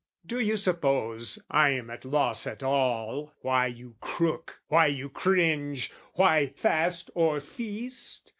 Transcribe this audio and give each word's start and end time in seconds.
Do 0.25 0.39
you 0.39 0.57
suppose 0.57 1.37
I 1.51 1.69
am 1.73 1.91
at 1.91 2.05
loss 2.05 2.47
at 2.47 2.63
all 2.63 3.33
Why 3.41 3.67
you 3.67 3.97
crook, 4.01 4.59
why 4.67 4.87
you 4.87 5.09
cringe, 5.09 5.91
why 6.13 6.47
fast 6.47 7.11
or 7.13 7.39
feast? 7.39 8.27